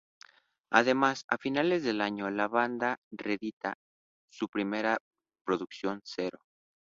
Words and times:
Además 0.71 1.25
a 1.27 1.37
finales 1.37 1.83
de 1.83 1.91
año, 2.01 2.27
la 2.31 2.47
banda 2.47 2.97
reedita 3.11 3.75
su 4.31 4.47
primera 4.49 4.97
producción, 5.45 6.01
Cero. 6.03 6.39